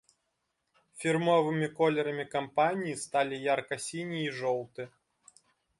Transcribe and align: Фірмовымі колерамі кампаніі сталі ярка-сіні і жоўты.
Фірмовымі 1.03 1.67
колерамі 1.81 2.25
кампаніі 2.35 2.97
сталі 3.05 3.35
ярка-сіні 3.53 4.19
і 4.27 4.35
жоўты. 4.41 4.83